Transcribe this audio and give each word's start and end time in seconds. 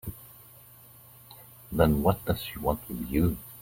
Then 1.71 2.01
what 2.01 2.25
does 2.25 2.41
she 2.41 2.57
want 2.57 2.79
with 2.89 3.07
you? 3.11 3.37